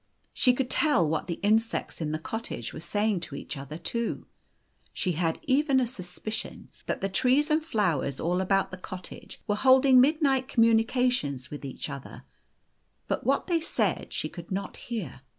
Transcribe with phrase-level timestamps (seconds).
[0.33, 4.25] She could tell what the insects in the cottage were saying to each other too.
[4.93, 9.53] She had even a suspicion that the trees and flowers all about the cottage were
[9.53, 12.23] holding midnight communications with each other;
[13.07, 15.21] but what o they said she could not hear.